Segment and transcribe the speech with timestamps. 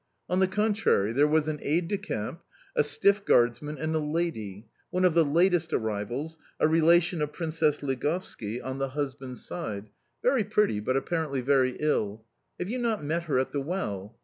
[0.27, 2.41] "On the contrary, there was an aide de camp,
[2.75, 7.83] a stiff guardsman, and a lady one of the latest arrivals, a relation of Princess
[7.83, 9.91] Ligovski on the husband's side
[10.23, 12.25] very pretty, but apparently very ill...
[12.57, 14.17] Have you not met her at the well?